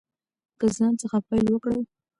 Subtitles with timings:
[0.63, 1.79] له ځان څخه پیل وکړئ.